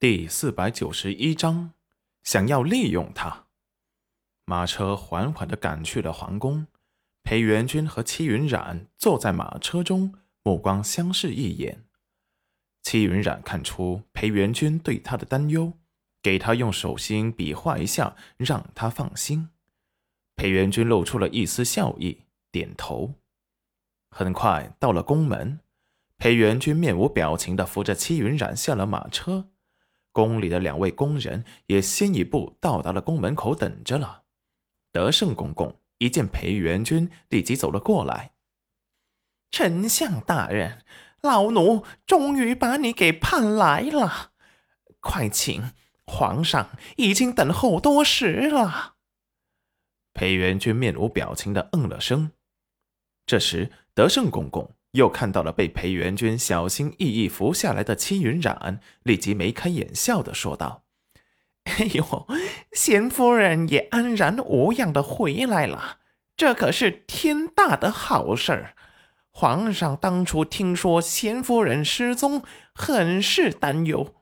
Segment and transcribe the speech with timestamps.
[0.00, 1.74] 第四百九十一章，
[2.22, 3.48] 想要利用他。
[4.46, 6.66] 马车缓缓的赶去了皇宫。
[7.22, 11.84] 裴元君和戚云染坐在马车中，目光相视一眼。
[12.82, 15.74] 戚云染看出裴元君对他的担忧，
[16.22, 19.50] 给他用手心比划一下，让他放心。
[20.34, 23.16] 裴元君露出了一丝笑意，点头。
[24.10, 25.60] 很快到了宫门，
[26.16, 29.50] 裴元君面无表情的扶着戚云染下了马车。
[30.12, 34.22] 宫里的两位宫人也先一步到达了宫门口等着了。
[34.92, 38.32] 德胜公公一见裴元君，立即走了过来。
[39.50, 40.84] 丞相大人，
[41.22, 44.32] 老奴终于把你给盼来了，
[45.00, 45.72] 快请，
[46.06, 48.96] 皇上已经等候多时了。
[50.12, 52.32] 裴元君面无表情的嗯了声。
[53.26, 54.72] 这时，德胜公公。
[54.92, 60.82] 又看到了被裴元君小心翼翼扶下来的戚云染，立即眉开眼笑的说道
[61.64, 62.26] ：“哎呦，
[62.72, 65.98] 贤夫人也安然无恙的回来了，
[66.36, 68.74] 这可是天大的好事儿。
[69.30, 72.42] 皇上当初听说贤夫人失踪，
[72.74, 74.16] 很是担忧，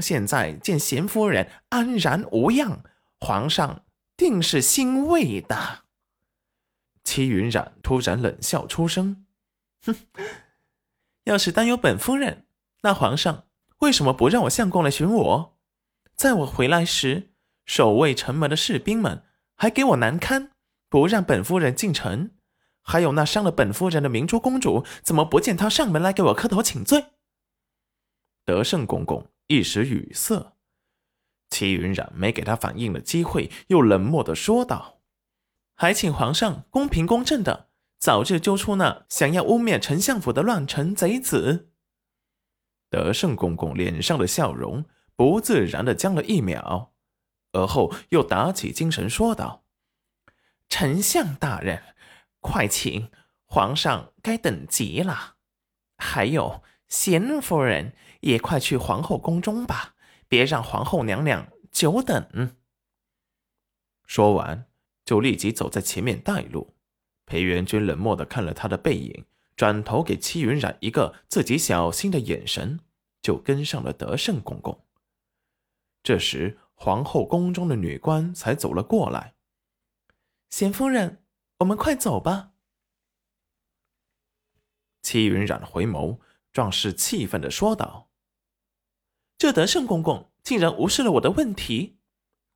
[0.00, 2.82] 现在见贤夫人安然无恙，
[3.20, 3.84] 皇上
[4.16, 5.84] 定是欣慰的。”
[7.04, 9.24] 戚云染突然冷笑出声。
[9.84, 9.94] 哼，
[11.24, 12.46] 要是担忧本夫人，
[12.82, 13.46] 那皇上
[13.78, 15.58] 为什么不让我相公来寻我？
[16.14, 17.30] 在我回来时，
[17.64, 20.50] 守卫城门的士兵们还给我难堪，
[20.88, 22.32] 不让本夫人进城。
[22.82, 27.04] 还有那伤了本夫人的明珠公主，怎么不见她上门来给我磕头请罪？
[28.46, 30.56] 德胜公公一时语塞，
[31.50, 35.00] 齐云染没给他反应的机会，又冷漠的说道
[35.76, 37.67] ：“还请皇上公平公正的。”
[37.98, 41.70] 早日揪出那想要污蔑丞相府的乱臣贼子。
[42.88, 46.94] 德胜公公脸上的笑容不自然的僵了一秒，
[47.52, 49.64] 而后又打起精神说道
[50.70, 51.82] ：“丞相大人，
[52.40, 53.10] 快请，
[53.44, 55.34] 皇上该等急了。
[55.96, 59.96] 还有贤夫人，也快去皇后宫中吧，
[60.28, 62.54] 别让皇后娘娘久等。”
[64.06, 64.66] 说完，
[65.04, 66.77] 就立即走在前面带路。
[67.28, 72.80] 裴元君冷漠的看了他的背影，转头给戚云染一个自己小心的眼神，
[73.20, 74.82] 就跟上了德胜公公。
[76.02, 79.34] 这时，皇后宫中的女官才走了过来。
[80.48, 81.22] 贤夫人，
[81.58, 82.52] 我们快走吧。
[85.02, 88.08] 戚云染回眸，壮士气愤的说道
[89.36, 91.98] ：“这德胜公公竟然无视了我的问题，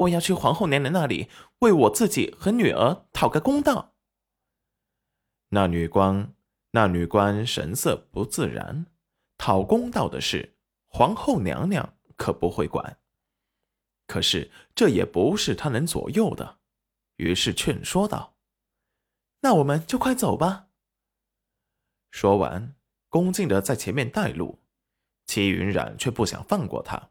[0.00, 1.30] 我要去皇后娘娘那里，
[1.60, 3.94] 为我自己和女儿讨个公道。”
[5.50, 6.34] 那女官，
[6.72, 8.86] 那女官神色不自然。
[9.36, 12.98] 讨公道的事，皇后娘娘可不会管。
[14.06, 16.58] 可是这也不是她能左右的，
[17.16, 18.34] 于是劝说道
[19.40, 20.68] ：“那我们就快走吧。”
[22.10, 22.74] 说完，
[23.08, 24.60] 恭敬的在前面带路。
[25.26, 27.10] 齐云染却不想放过他。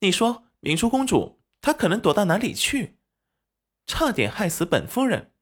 [0.00, 2.98] 你说明珠公主她可能躲到哪里去？
[3.86, 5.32] 差点害死本夫人，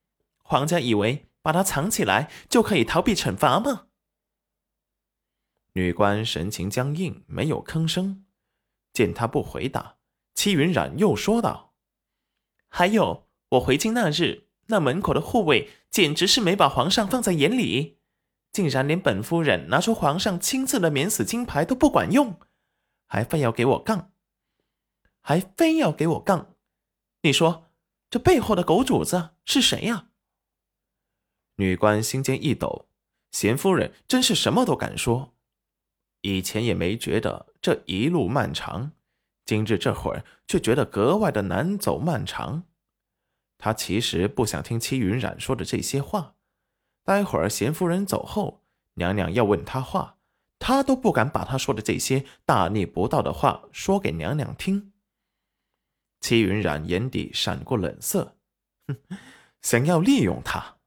[0.43, 1.30] 皇家以为。
[1.43, 3.87] 把他藏起来就可以逃避惩罚吗？
[5.75, 8.25] 女官神情僵硬，没有吭声。
[8.93, 9.99] 见他不回答，
[10.34, 11.75] 戚云染又说道
[12.69, 18.00] ：“还有，我回京那日，那门口的护卫简直是没把皇上放在眼里，
[18.53, 22.41] 竟然连本夫人拿出皇上亲自的免死金牌都不管用，
[23.06, 24.11] 还非要给我杠，
[25.21, 26.56] 还非要给我杠。
[27.23, 27.71] 你说，
[28.11, 30.09] 这背后的狗主子是谁呀？”
[31.60, 32.87] 女官心间一抖，
[33.32, 35.34] 贤夫人真是什么都敢说。
[36.22, 38.93] 以前也没觉得这一路漫长，
[39.44, 42.65] 今日这会儿却觉得格外的难走漫长。
[43.59, 46.34] 她其实不想听戚云染说的这些话。
[47.04, 48.62] 待会儿贤夫人走后，
[48.94, 50.16] 娘娘要问她话，
[50.59, 54.94] 她都不敢把她说的这些大逆不道的话说给娘娘听。
[56.23, 58.38] 戚云染眼底闪过冷色，
[58.87, 58.96] 哼，
[59.61, 60.80] 想要利用她。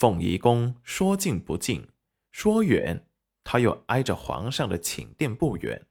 [0.00, 1.86] 凤仪宫说近不近，
[2.32, 3.06] 说远，
[3.44, 5.88] 他又挨着皇上的寝殿不远。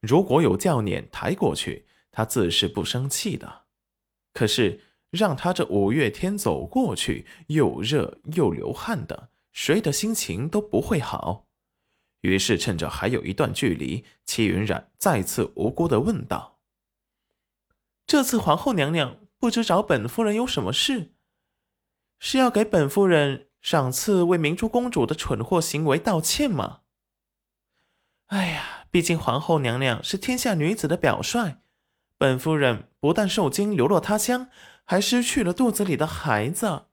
[0.00, 3.64] 如果有教撵抬过去，他自是不生气的。
[4.32, 4.80] 可是
[5.10, 11.48] 让他这五月天走过去，又热又流汗的，谁的心情都不会好。
[12.20, 16.60] 于是趁着还有一段距离，戚云染再次无辜的问道
[18.06, 21.10] ：“这次皇后娘娘不知找本夫人有什么事？”
[22.26, 26.78] 是要给本夫人赏赐为明珠公主的蠢货行为道歉吗？
[28.28, 31.58] 哎呀，毕竟皇后娘娘是天下女子的表率，
[32.16, 34.48] 本夫人不但受惊流落他乡，
[34.86, 36.86] 还失去了肚子里的孩子。